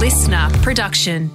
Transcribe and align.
listener 0.00 0.48
production. 0.62 1.30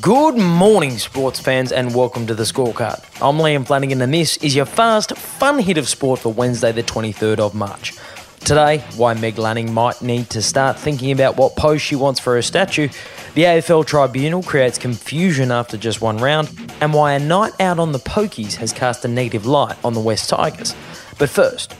Good 0.00 0.38
morning, 0.38 0.96
sports 0.96 1.38
fans, 1.38 1.70
and 1.70 1.94
welcome 1.94 2.26
to 2.26 2.34
the 2.34 2.44
scorecard. 2.44 3.04
I'm 3.20 3.36
Liam 3.36 3.66
Flanagan, 3.66 4.00
and 4.00 4.14
this 4.14 4.38
is 4.38 4.56
your 4.56 4.64
fast, 4.64 5.14
fun 5.18 5.58
hit 5.58 5.76
of 5.76 5.90
sport 5.90 6.20
for 6.20 6.32
Wednesday, 6.32 6.72
the 6.72 6.82
23rd 6.82 7.38
of 7.38 7.54
March. 7.54 7.92
Today, 8.40 8.78
why 8.96 9.12
Meg 9.12 9.36
Lanning 9.36 9.74
might 9.74 10.00
need 10.00 10.30
to 10.30 10.40
start 10.40 10.78
thinking 10.78 11.12
about 11.12 11.36
what 11.36 11.54
pose 11.54 11.82
she 11.82 11.96
wants 11.96 12.18
for 12.18 12.34
her 12.34 12.40
statue, 12.40 12.88
the 13.34 13.42
AFL 13.42 13.84
Tribunal 13.86 14.42
creates 14.42 14.78
confusion 14.78 15.50
after 15.50 15.76
just 15.76 16.00
one 16.00 16.16
round, 16.16 16.48
and 16.80 16.94
why 16.94 17.12
a 17.12 17.18
night 17.18 17.52
out 17.60 17.78
on 17.78 17.92
the 17.92 17.98
Pokies 17.98 18.54
has 18.54 18.72
cast 18.72 19.04
a 19.04 19.08
negative 19.08 19.44
light 19.44 19.76
on 19.84 19.92
the 19.92 20.00
Wests 20.00 20.28
Tigers. 20.28 20.74
But 21.18 21.28
first, 21.28 21.78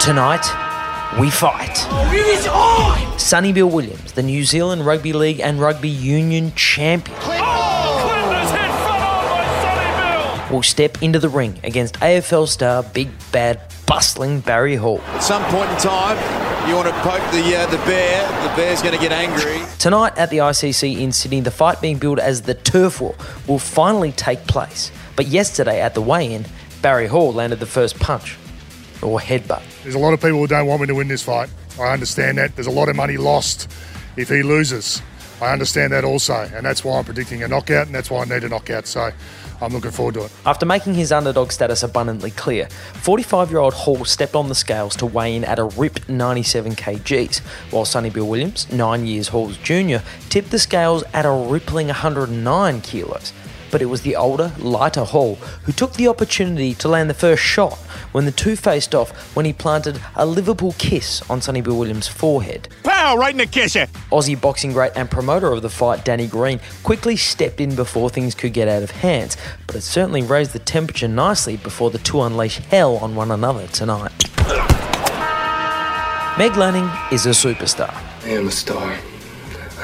tonight, 0.00 0.63
we 1.18 1.30
fight. 1.30 1.76
Sonny 3.20 3.52
Bill 3.52 3.70
Williams, 3.70 4.12
the 4.12 4.22
New 4.22 4.44
Zealand 4.44 4.84
Rugby 4.84 5.12
League 5.12 5.40
and 5.40 5.60
Rugby 5.60 5.88
Union 5.88 6.52
champion, 6.54 7.16
will 10.50 10.62
step 10.62 11.02
into 11.02 11.18
the 11.18 11.28
ring 11.28 11.58
against 11.64 11.94
AFL 11.96 12.48
star 12.48 12.82
Big 12.82 13.08
Bad 13.32 13.60
Bustling 13.86 14.40
Barry 14.40 14.76
Hall. 14.76 15.00
At 15.08 15.22
some 15.22 15.42
point 15.44 15.70
in 15.70 15.76
time, 15.78 16.16
you 16.68 16.74
want 16.74 16.88
to 16.88 16.94
poke 17.00 17.22
the 17.32 17.56
uh, 17.56 17.66
the 17.66 17.76
bear. 17.78 18.48
The 18.48 18.56
bear's 18.56 18.82
going 18.82 18.94
to 18.94 19.00
get 19.00 19.12
angry. 19.12 19.60
Tonight 19.78 20.16
at 20.16 20.30
the 20.30 20.38
ICC 20.38 20.98
in 20.98 21.12
Sydney, 21.12 21.40
the 21.40 21.50
fight 21.50 21.80
being 21.80 21.98
billed 21.98 22.18
as 22.18 22.42
the 22.42 22.54
Turf 22.54 23.00
War 23.00 23.14
will 23.46 23.58
finally 23.58 24.12
take 24.12 24.46
place. 24.46 24.90
But 25.16 25.26
yesterday 25.26 25.80
at 25.80 25.94
the 25.94 26.00
weigh-in, 26.00 26.46
Barry 26.82 27.06
Hall 27.06 27.32
landed 27.32 27.60
the 27.60 27.66
first 27.66 27.98
punch, 28.00 28.36
or 29.02 29.18
headbutt. 29.20 29.62
There's 29.82 29.94
a 29.94 29.98
lot 29.98 30.14
of 30.14 30.20
people 30.20 30.38
who 30.38 30.46
don't 30.46 30.66
want 30.66 30.80
me 30.80 30.86
to 30.88 30.94
win 30.94 31.08
this 31.08 31.22
fight. 31.22 31.50
I 31.78 31.92
understand 31.92 32.38
that. 32.38 32.54
There's 32.54 32.66
a 32.66 32.72
lot 32.72 32.88
of 32.88 32.96
money 32.96 33.16
lost 33.16 33.70
if 34.16 34.28
he 34.28 34.42
loses. 34.42 35.02
I 35.40 35.52
understand 35.52 35.92
that 35.92 36.04
also, 36.04 36.48
and 36.54 36.64
that's 36.64 36.84
why 36.84 36.98
I'm 36.98 37.04
predicting 37.04 37.42
a 37.42 37.48
knockout, 37.48 37.86
and 37.86 37.94
that's 37.94 38.10
why 38.10 38.22
I 38.22 38.24
need 38.24 38.44
a 38.44 38.48
knockout. 38.48 38.86
So 38.86 39.10
I'm 39.60 39.72
looking 39.72 39.90
forward 39.90 40.14
to 40.14 40.24
it. 40.24 40.32
After 40.46 40.64
making 40.64 40.94
his 40.94 41.10
underdog 41.10 41.50
status 41.50 41.82
abundantly 41.82 42.30
clear, 42.30 42.66
45 42.66 43.50
year 43.50 43.58
old 43.58 43.74
Hall 43.74 44.04
stepped 44.04 44.34
on 44.34 44.48
the 44.48 44.54
scales 44.54 44.94
to 44.96 45.06
weigh 45.06 45.34
in 45.34 45.44
at 45.44 45.58
a 45.58 45.64
ripped 45.64 46.08
97 46.08 46.76
kgs, 46.76 47.38
while 47.72 47.84
Sonny 47.84 48.10
Bill 48.10 48.28
Williams, 48.28 48.70
nine 48.72 49.06
years 49.06 49.28
Hall's 49.28 49.56
junior, 49.58 50.02
tipped 50.28 50.50
the 50.50 50.58
scales 50.58 51.02
at 51.12 51.26
a 51.26 51.30
rippling 51.30 51.88
109 51.88 52.80
kilos. 52.82 53.32
But 53.74 53.82
it 53.82 53.86
was 53.86 54.02
the 54.02 54.14
older, 54.14 54.52
lighter 54.60 55.02
Hall 55.02 55.34
who 55.64 55.72
took 55.72 55.94
the 55.94 56.06
opportunity 56.06 56.74
to 56.74 56.86
land 56.86 57.10
the 57.10 57.14
first 57.14 57.42
shot 57.42 57.74
when 58.12 58.24
the 58.24 58.30
two 58.30 58.54
faced 58.54 58.94
off 58.94 59.34
when 59.34 59.44
he 59.44 59.52
planted 59.52 60.00
a 60.14 60.24
Liverpool 60.24 60.76
kiss 60.78 61.28
on 61.28 61.42
Sonny 61.42 61.60
Bill 61.60 61.76
Williams' 61.76 62.06
forehead. 62.06 62.68
Pow, 62.84 63.16
right 63.16 63.32
in 63.32 63.38
the 63.38 63.46
kisser. 63.46 63.88
Aussie 64.12 64.40
boxing 64.40 64.72
great 64.72 64.92
and 64.94 65.10
promoter 65.10 65.50
of 65.50 65.62
the 65.62 65.68
fight, 65.68 66.04
Danny 66.04 66.28
Green, 66.28 66.60
quickly 66.84 67.16
stepped 67.16 67.60
in 67.60 67.74
before 67.74 68.08
things 68.10 68.36
could 68.36 68.52
get 68.52 68.68
out 68.68 68.84
of 68.84 68.92
hand, 68.92 69.36
but 69.66 69.74
it 69.74 69.80
certainly 69.80 70.22
raised 70.22 70.52
the 70.52 70.60
temperature 70.60 71.08
nicely 71.08 71.56
before 71.56 71.90
the 71.90 71.98
two 71.98 72.22
unleash 72.22 72.58
hell 72.58 72.98
on 72.98 73.16
one 73.16 73.32
another 73.32 73.66
tonight. 73.66 74.12
Meg 76.38 76.56
Lanning 76.56 76.88
is 77.10 77.26
a 77.26 77.30
superstar. 77.30 77.92
I 78.22 78.28
am 78.28 78.46
a 78.46 78.52
star. 78.52 78.96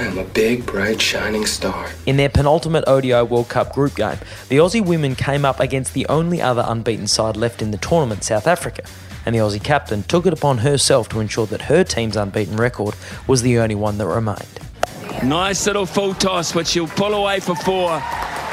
I 0.01 0.05
am 0.05 0.17
a 0.17 0.25
big, 0.25 0.65
bright, 0.65 0.98
shining 0.98 1.45
star. 1.45 1.91
In 2.06 2.17
their 2.17 2.31
penultimate 2.31 2.84
ODI 2.87 3.20
World 3.20 3.51
Cup 3.51 3.75
group 3.75 3.97
game, 3.97 4.17
the 4.48 4.56
Aussie 4.56 4.83
women 4.83 5.15
came 5.15 5.45
up 5.45 5.61
against 5.61 5.93
the 5.93 6.06
only 6.06 6.41
other 6.41 6.65
unbeaten 6.67 7.06
side 7.06 7.37
left 7.37 7.61
in 7.61 7.70
the 7.70 7.77
tournament, 7.77 8.25
South 8.25 8.47
Africa, 8.47 8.83
and 9.27 9.34
the 9.34 9.41
Aussie 9.41 9.62
captain 9.62 10.03
took 10.05 10.25
it 10.25 10.33
upon 10.33 10.56
herself 10.59 11.11
to 11.11 11.21
ensure 11.21 11.45
that 11.48 11.61
her 11.61 11.84
team's 11.84 12.17
unbeaten 12.17 12.56
record 12.56 12.95
was 13.27 13.43
the 13.43 13.59
only 13.59 13.75
one 13.75 13.98
that 13.98 14.06
remained. 14.06 14.61
Nice 15.23 15.67
little 15.67 15.84
full 15.84 16.15
toss, 16.15 16.55
which 16.55 16.69
she'll 16.69 16.89
pull 16.89 17.12
away 17.12 17.39
for 17.39 17.55
four. 17.55 17.91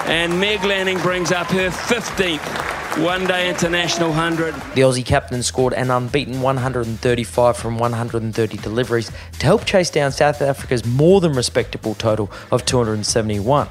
And 0.07 0.37
Meg 0.41 0.65
Lanning 0.65 0.99
brings 0.99 1.31
up 1.31 1.47
her 1.47 1.69
15th 1.69 2.76
one 3.03 3.27
day 3.27 3.47
international 3.47 4.09
100. 4.09 4.53
The 4.73 4.81
Aussie 4.81 5.05
captain 5.05 5.43
scored 5.43 5.73
an 5.73 5.91
unbeaten 5.91 6.41
135 6.41 7.55
from 7.55 7.77
130 7.77 8.57
deliveries 8.57 9.11
to 9.39 9.45
help 9.45 9.65
chase 9.65 9.89
down 9.89 10.11
South 10.11 10.41
Africa's 10.41 10.83
more 10.85 11.21
than 11.21 11.33
respectable 11.33 11.93
total 11.95 12.31
of 12.51 12.65
271, 12.65 13.67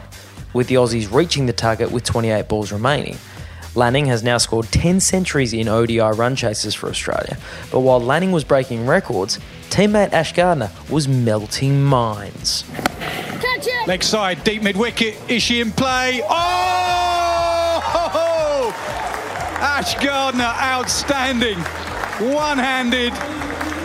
with 0.53 0.69
the 0.69 0.77
Aussies 0.77 1.13
reaching 1.13 1.47
the 1.47 1.53
target 1.53 1.91
with 1.91 2.05
28 2.05 2.49
balls 2.49 2.71
remaining. 2.71 3.17
Lanning 3.75 4.07
has 4.07 4.23
now 4.23 4.39
scored 4.39 4.67
10 4.67 5.01
centuries 5.01 5.53
in 5.53 5.69
ODI 5.69 5.99
run 5.99 6.37
chases 6.37 6.75
for 6.75 6.89
Australia, 6.89 7.37
but 7.73 7.81
while 7.81 8.01
Lanning 8.01 8.33
was 8.33 8.45
breaking 8.45 8.87
records, 8.87 9.39
teammate 9.71 10.13
Ash 10.13 10.33
Gardner 10.33 10.71
was 10.89 11.09
melting 11.09 11.83
minds. 11.83 12.65
Catch 13.41 13.67
it! 13.67 13.89
Leg 13.89 14.03
side, 14.03 14.45
deep 14.45 14.63
mid 14.63 14.77
wicket. 14.77 15.17
Is 15.29 15.43
she 15.43 15.61
in 15.61 15.73
play? 15.73 16.23
Oh! 16.25 16.86
Ash 19.79 19.95
Gardner, 20.03 20.43
outstanding. 20.43 21.59
One 22.35 22.57
handed, 22.57 23.13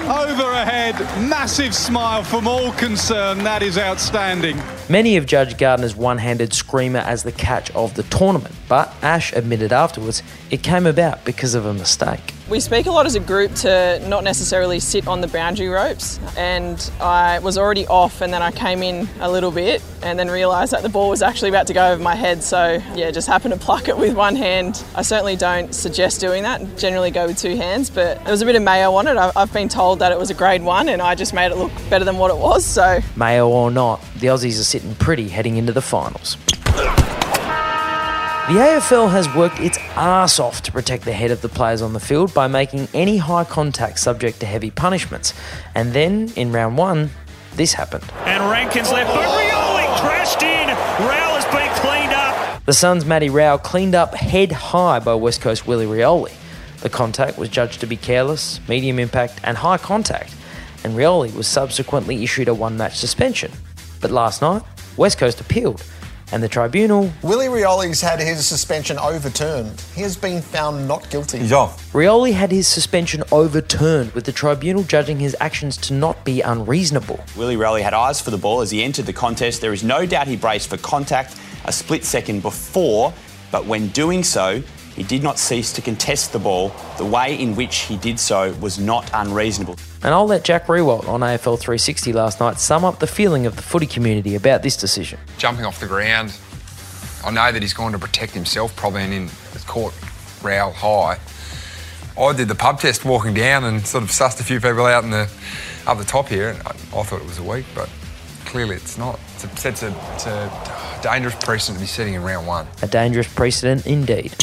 over 0.07 0.55
her 0.55 0.63
head. 0.63 0.97
Massive 1.27 1.75
smile 1.75 2.23
from 2.23 2.47
all 2.47 2.71
concerned. 2.71 3.41
That 3.41 3.61
is 3.61 3.77
outstanding. 3.77 4.57
Many 4.91 5.15
have 5.15 5.25
judged 5.25 5.57
Gardner's 5.57 5.95
one 5.95 6.17
handed 6.17 6.53
screamer 6.53 6.99
as 6.99 7.23
the 7.23 7.31
catch 7.31 7.71
of 7.71 7.93
the 7.93 8.03
tournament, 8.03 8.53
but 8.67 8.93
Ash 9.01 9.31
admitted 9.31 9.71
afterwards 9.71 10.21
it 10.49 10.63
came 10.63 10.85
about 10.85 11.23
because 11.23 11.55
of 11.55 11.65
a 11.65 11.73
mistake. 11.73 12.33
We 12.49 12.59
speak 12.59 12.85
a 12.87 12.91
lot 12.91 13.05
as 13.05 13.15
a 13.15 13.21
group 13.21 13.55
to 13.55 14.05
not 14.09 14.25
necessarily 14.25 14.81
sit 14.81 15.07
on 15.07 15.21
the 15.21 15.29
boundary 15.29 15.69
ropes, 15.69 16.19
and 16.35 16.91
I 16.99 17.39
was 17.39 17.57
already 17.57 17.87
off, 17.87 18.19
and 18.19 18.33
then 18.33 18.41
I 18.41 18.51
came 18.51 18.83
in 18.83 19.07
a 19.21 19.31
little 19.31 19.51
bit, 19.51 19.81
and 20.03 20.19
then 20.19 20.27
realised 20.27 20.73
that 20.73 20.83
the 20.83 20.89
ball 20.89 21.09
was 21.09 21.21
actually 21.21 21.47
about 21.47 21.67
to 21.67 21.73
go 21.73 21.93
over 21.93 22.03
my 22.03 22.15
head. 22.15 22.43
So 22.43 22.81
yeah, 22.93 23.09
just 23.11 23.29
happened 23.29 23.53
to 23.53 23.59
pluck 23.59 23.87
it 23.87 23.97
with 23.97 24.17
one 24.17 24.35
hand. 24.35 24.83
I 24.95 25.03
certainly 25.03 25.37
don't 25.37 25.73
suggest 25.73 26.19
doing 26.19 26.43
that. 26.43 26.77
Generally 26.77 27.11
go 27.11 27.27
with 27.27 27.37
two 27.37 27.55
hands, 27.55 27.89
but 27.89 28.21
there 28.25 28.31
was 28.31 28.41
a 28.41 28.45
bit 28.45 28.57
of 28.57 28.63
mayo 28.63 28.91
on 28.95 29.07
it. 29.07 29.15
I've 29.15 29.53
been 29.53 29.69
told 29.69 29.99
that 29.99 30.11
it 30.11 30.19
was 30.19 30.29
a 30.29 30.33
grade 30.33 30.63
one, 30.63 30.89
and 30.89 31.01
I 31.01 31.15
just 31.15 31.33
made 31.33 31.53
it 31.53 31.57
look 31.57 31.71
better 31.89 32.03
than 32.03 32.17
what 32.17 32.31
it 32.31 32.37
was. 32.37 32.65
So 32.65 32.99
Mayo 33.15 33.47
or 33.47 33.71
not, 33.71 34.03
the 34.17 34.27
Aussies 34.27 34.59
are 34.59 34.63
sitting 34.63 34.80
pretty 34.99 35.27
heading 35.29 35.57
into 35.57 35.73
the 35.73 35.81
finals. 35.81 36.37
The 38.47 38.57
AFL 38.57 39.11
has 39.11 39.33
worked 39.33 39.59
its 39.59 39.77
arse 39.95 40.39
off 40.39 40.61
to 40.63 40.71
protect 40.71 41.05
the 41.05 41.13
head 41.13 41.31
of 41.31 41.41
the 41.41 41.47
players 41.47 41.81
on 41.81 41.93
the 41.93 41.99
field 41.99 42.33
by 42.33 42.47
making 42.47 42.89
any 42.93 43.17
high 43.17 43.45
contact 43.45 43.99
subject 43.99 44.39
to 44.41 44.45
heavy 44.45 44.71
punishments. 44.71 45.33
And 45.73 45.93
then, 45.93 46.33
in 46.35 46.51
round 46.51 46.77
one, 46.77 47.11
this 47.55 47.73
happened. 47.73 48.03
And 48.25 48.43
Rankine's 48.49 48.91
left, 48.91 49.13
but 49.13 49.23
Rioli 49.23 49.99
crashed 49.99 50.41
in. 50.41 50.67
Rowell 50.67 51.39
has 51.39 51.45
been 51.45 51.73
cleaned 51.79 52.13
up. 52.13 52.65
The 52.65 52.73
Suns' 52.73 53.05
Matty 53.05 53.29
Rowell 53.29 53.57
cleaned 53.57 53.95
up 53.95 54.15
head 54.15 54.51
high 54.51 54.99
by 54.99 55.13
West 55.15 55.39
Coast 55.39 55.67
Willie 55.67 55.85
Rioli. 55.85 56.33
The 56.81 56.89
contact 56.89 57.37
was 57.37 57.47
judged 57.47 57.79
to 57.81 57.85
be 57.85 57.95
careless, 57.95 58.59
medium 58.67 58.99
impact, 58.99 59.39
and 59.43 59.55
high 59.55 59.77
contact, 59.77 60.35
and 60.83 60.93
Rioli 60.93 61.33
was 61.33 61.47
subsequently 61.47 62.23
issued 62.23 62.47
a 62.47 62.53
one 62.53 62.75
match 62.75 62.97
suspension. 62.97 63.51
But 64.01 64.11
last 64.11 64.41
night, 64.41 64.63
West 64.97 65.19
Coast 65.19 65.39
appealed, 65.39 65.83
and 66.31 66.41
the 66.41 66.49
tribunal, 66.49 67.11
Willie 67.21 67.47
Rioli's 67.47 68.01
had 68.01 68.19
his 68.19 68.45
suspension 68.45 68.97
overturned. 68.97 69.79
He 69.93 70.01
has 70.01 70.17
been 70.17 70.41
found 70.41 70.87
not 70.87 71.09
guilty. 71.09 71.37
He's 71.37 71.51
off. 71.51 71.91
Rioli 71.93 72.33
had 72.33 72.51
his 72.51 72.67
suspension 72.67 73.23
overturned, 73.31 74.11
with 74.13 74.25
the 74.25 74.31
tribunal 74.31 74.83
judging 74.83 75.19
his 75.19 75.35
actions 75.39 75.77
to 75.77 75.93
not 75.93 76.25
be 76.25 76.41
unreasonable. 76.41 77.23
Willie 77.37 77.57
Rioli 77.57 77.81
had 77.81 77.93
eyes 77.93 78.19
for 78.19 78.31
the 78.31 78.37
ball 78.37 78.61
as 78.61 78.71
he 78.71 78.83
entered 78.83 79.05
the 79.05 79.13
contest. 79.13 79.61
There 79.61 79.73
is 79.73 79.83
no 79.83 80.05
doubt 80.05 80.27
he 80.27 80.35
braced 80.35 80.69
for 80.69 80.77
contact 80.77 81.37
a 81.65 81.71
split 81.71 82.03
second 82.03 82.41
before, 82.41 83.13
but 83.51 83.65
when 83.65 83.89
doing 83.89 84.23
so, 84.23 84.63
he 85.01 85.07
did 85.07 85.23
not 85.23 85.39
cease 85.39 85.73
to 85.73 85.81
contest 85.81 86.31
the 86.31 86.37
ball. 86.37 86.71
The 86.99 87.05
way 87.05 87.35
in 87.35 87.55
which 87.55 87.77
he 87.77 87.97
did 87.97 88.19
so 88.19 88.53
was 88.61 88.77
not 88.77 89.09
unreasonable. 89.15 89.77
And 90.03 90.13
I'll 90.13 90.27
let 90.27 90.43
Jack 90.43 90.67
Riewoldt 90.67 91.07
on 91.07 91.21
AFL 91.21 91.57
360 91.57 92.13
last 92.13 92.39
night 92.39 92.59
sum 92.59 92.85
up 92.85 92.99
the 92.99 93.07
feeling 93.07 93.47
of 93.47 93.55
the 93.55 93.63
footy 93.63 93.87
community 93.87 94.35
about 94.35 94.61
this 94.61 94.77
decision. 94.77 95.17
jumping 95.39 95.65
off 95.65 95.79
the 95.79 95.87
ground. 95.87 96.37
I 97.25 97.31
know 97.31 97.51
that 97.51 97.63
he's 97.63 97.73
going 97.73 97.93
to 97.93 97.97
protect 97.97 98.33
himself 98.33 98.75
probably 98.75 99.01
and 99.01 99.13
in 99.13 99.23
it's 99.23 99.63
caught 99.63 99.91
Rowell 100.43 100.71
high. 100.71 101.17
I 102.15 102.33
did 102.33 102.47
the 102.47 102.53
pub 102.53 102.79
test 102.79 103.03
walking 103.03 103.33
down 103.33 103.63
and 103.63 103.83
sort 103.87 104.03
of 104.03 104.11
sussed 104.11 104.39
a 104.39 104.43
few 104.43 104.59
people 104.59 104.85
out 104.85 105.03
in 105.03 105.09
the 105.09 105.27
up 105.87 105.97
the 105.97 106.03
top 106.03 106.27
here. 106.27 106.49
And 106.49 106.59
I, 106.59 106.69
I 106.69 107.03
thought 107.03 107.21
it 107.21 107.25
was 107.25 107.39
a 107.39 107.43
week, 107.43 107.65
but 107.73 107.89
clearly 108.45 108.75
it's 108.75 108.99
not. 108.99 109.19
It's 109.35 109.65
a, 109.65 109.67
it's 109.67 109.81
a, 109.81 110.13
it's 110.13 110.27
a 110.27 110.99
dangerous 111.01 111.35
precedent 111.35 111.79
to 111.79 111.81
be 111.83 111.87
setting 111.87 112.13
in 112.13 112.21
round 112.21 112.45
one. 112.45 112.67
A 112.83 112.87
dangerous 112.87 113.27
precedent 113.33 113.87
indeed. 113.87 114.35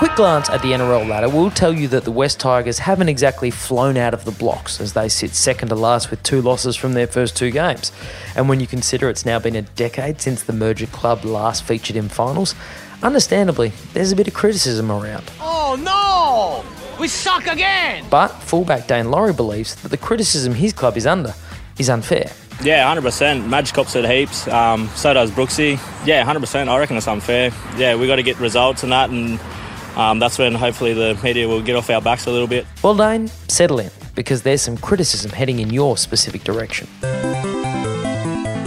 A 0.00 0.02
quick 0.02 0.16
glance 0.16 0.48
at 0.48 0.62
the 0.62 0.72
NRL 0.72 1.06
ladder 1.06 1.28
will 1.28 1.50
tell 1.50 1.74
you 1.74 1.86
that 1.88 2.04
the 2.04 2.10
Wests 2.10 2.42
Tigers 2.42 2.78
haven't 2.78 3.10
exactly 3.10 3.50
flown 3.50 3.98
out 3.98 4.14
of 4.14 4.24
the 4.24 4.30
blocks 4.30 4.80
as 4.80 4.94
they 4.94 5.10
sit 5.10 5.34
second 5.34 5.68
to 5.68 5.74
last 5.74 6.10
with 6.10 6.22
two 6.22 6.40
losses 6.40 6.74
from 6.74 6.94
their 6.94 7.06
first 7.06 7.36
two 7.36 7.50
games. 7.50 7.92
And 8.34 8.48
when 8.48 8.60
you 8.60 8.66
consider 8.66 9.10
it's 9.10 9.26
now 9.26 9.38
been 9.38 9.56
a 9.56 9.60
decade 9.60 10.22
since 10.22 10.42
the 10.42 10.54
merger 10.54 10.86
club 10.86 11.26
last 11.26 11.64
featured 11.64 11.96
in 11.96 12.08
finals, 12.08 12.54
understandably, 13.02 13.74
there's 13.92 14.10
a 14.10 14.16
bit 14.16 14.26
of 14.26 14.32
criticism 14.32 14.90
around. 14.90 15.30
Oh 15.38 15.76
no! 15.78 16.98
We 16.98 17.06
suck 17.06 17.46
again! 17.46 18.06
But 18.08 18.28
fullback 18.28 18.86
Daine 18.88 19.10
Laurie 19.10 19.34
believes 19.34 19.74
that 19.82 19.90
the 19.90 19.98
criticism 19.98 20.54
his 20.54 20.72
club 20.72 20.96
is 20.96 21.06
under 21.06 21.34
is 21.78 21.90
unfair. 21.90 22.32
Yeah, 22.62 22.94
100%. 22.94 23.46
Madge 23.46 23.74
cops 23.74 23.94
it 23.96 24.06
heaps. 24.06 24.48
Um, 24.48 24.88
so 24.94 25.12
does 25.12 25.30
Brooksy. 25.30 25.78
Yeah, 26.06 26.24
100%. 26.24 26.68
I 26.68 26.78
reckon 26.78 26.96
it's 26.96 27.08
unfair. 27.08 27.52
Yeah, 27.76 27.96
we 27.96 28.06
got 28.06 28.16
to 28.16 28.22
get 28.22 28.38
results 28.38 28.82
and 28.82 28.92
that, 28.92 29.08
and 29.08 29.40
um, 29.96 30.18
that's 30.18 30.38
when 30.38 30.54
hopefully 30.54 30.92
the 30.92 31.18
media 31.22 31.48
will 31.48 31.62
get 31.62 31.76
off 31.76 31.90
our 31.90 32.00
backs 32.00 32.26
a 32.26 32.30
little 32.30 32.48
bit. 32.48 32.66
Well, 32.82 32.94
Daine, 32.94 33.28
settle 33.50 33.78
in 33.78 33.90
because 34.14 34.42
there's 34.42 34.62
some 34.62 34.76
criticism 34.76 35.30
heading 35.30 35.58
in 35.60 35.70
your 35.70 35.96
specific 35.96 36.44
direction. 36.44 36.88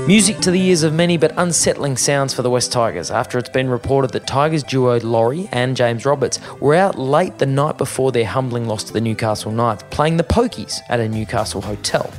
Music 0.05 0.37
to 0.39 0.51
the 0.51 0.59
ears 0.59 0.83
of 0.83 0.93
many, 0.93 1.15
but 1.15 1.31
unsettling 1.37 1.95
sounds 1.95 2.33
for 2.33 2.41
the 2.41 2.49
Wests 2.49 2.69
Tigers 2.69 3.09
after 3.09 3.37
it's 3.37 3.47
been 3.47 3.69
reported 3.69 4.11
that 4.11 4.27
Tigers 4.27 4.61
duo 4.61 4.99
Laurie 4.99 5.47
and 5.53 5.77
James 5.77 6.05
Roberts 6.05 6.41
were 6.59 6.75
out 6.75 6.99
late 6.99 7.37
the 7.37 7.45
night 7.45 7.77
before 7.77 8.11
their 8.11 8.25
humbling 8.25 8.67
loss 8.67 8.83
to 8.83 8.91
the 8.91 8.99
Newcastle 8.99 9.53
Knights, 9.53 9.83
playing 9.91 10.17
the 10.17 10.25
Pokies 10.25 10.81
at 10.89 10.99
a 10.99 11.07
Newcastle 11.07 11.61
hotel. 11.61 12.13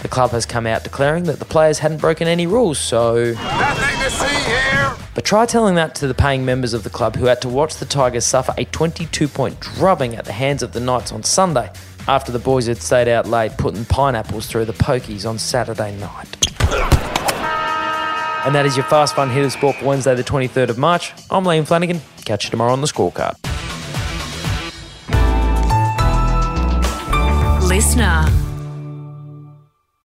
The 0.00 0.08
club 0.08 0.32
has 0.32 0.44
come 0.44 0.66
out 0.66 0.84
declaring 0.84 1.24
that 1.24 1.38
the 1.38 1.46
players 1.46 1.78
hadn't 1.78 2.02
broken 2.02 2.28
any 2.28 2.46
rules, 2.46 2.78
so. 2.78 3.32
Nothing 3.32 4.04
to 4.04 4.10
see 4.10 4.26
here! 4.26 4.29
But 5.20 5.26
try 5.26 5.44
telling 5.44 5.74
that 5.74 5.94
to 5.96 6.06
the 6.06 6.14
paying 6.14 6.46
members 6.46 6.72
of 6.72 6.82
the 6.82 6.88
club 6.88 7.14
who 7.14 7.26
had 7.26 7.42
to 7.42 7.48
watch 7.50 7.76
the 7.76 7.84
Tigers 7.84 8.24
suffer 8.24 8.54
a 8.56 8.64
22 8.64 9.28
point 9.28 9.60
drubbing 9.60 10.16
at 10.16 10.24
the 10.24 10.32
hands 10.32 10.62
of 10.62 10.72
the 10.72 10.80
Knights 10.80 11.12
on 11.12 11.22
Sunday 11.24 11.70
after 12.08 12.32
the 12.32 12.38
boys 12.38 12.68
had 12.68 12.78
stayed 12.78 13.06
out 13.06 13.26
late 13.26 13.54
putting 13.58 13.84
pineapples 13.84 14.46
through 14.46 14.64
the 14.64 14.72
pokies 14.72 15.28
on 15.28 15.38
Saturday 15.38 15.94
night. 15.98 16.48
And 18.46 18.54
that 18.54 18.64
is 18.64 18.78
your 18.78 18.86
Fast 18.86 19.14
Fun 19.14 19.28
Hit 19.28 19.44
of 19.44 19.52
Sport 19.52 19.76
for 19.76 19.84
Wednesday, 19.84 20.14
the 20.14 20.24
23rd 20.24 20.70
of 20.70 20.78
March. 20.78 21.12
I'm 21.30 21.44
Liam 21.44 21.66
Flanagan. 21.66 22.00
Catch 22.24 22.46
you 22.46 22.50
tomorrow 22.50 22.72
on 22.72 22.80
the 22.80 22.86
scorecard. 22.86 23.36
Listener. 27.68 28.49